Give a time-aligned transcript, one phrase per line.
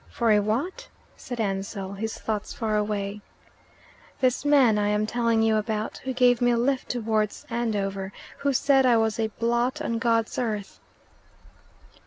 [0.09, 3.21] "For a what?" said Ansell, his thoughts far away.
[4.19, 8.51] "This man I am telling you about, who gave me a lift towards Andover, who
[8.51, 10.79] said I was a blot on God's earth."